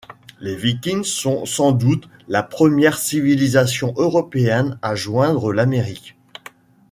Les 0.39 0.55
Vikings 0.55 1.03
sont 1.03 1.45
sans 1.45 1.73
doute 1.73 2.09
la 2.27 2.41
première 2.41 2.97
civilisation 2.97 3.93
européenne 3.97 4.79
à 4.81 4.95
joindre 4.95 5.53
l'Amérique. 5.53 6.15